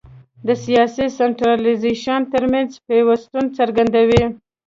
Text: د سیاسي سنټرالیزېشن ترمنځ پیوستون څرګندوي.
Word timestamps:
د 0.47 0.49
سیاسي 0.65 1.05
سنټرالیزېشن 1.17 2.21
ترمنځ 2.33 2.69
پیوستون 2.87 3.45
څرګندوي. 3.57 4.23